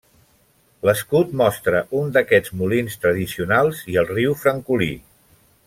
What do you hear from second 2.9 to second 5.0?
tradicionals i el riu Francolí.